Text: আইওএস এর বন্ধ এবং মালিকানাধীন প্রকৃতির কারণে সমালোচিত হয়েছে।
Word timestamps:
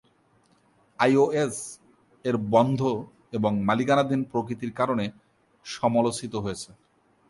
আইওএস 0.99 1.55
এর 2.25 2.35
বন্ধ 2.53 2.79
এবং 3.37 3.51
মালিকানাধীন 3.67 4.21
প্রকৃতির 4.31 4.71
কারণে 4.79 5.05
সমালোচিত 5.65 6.33
হয়েছে। 6.43 6.69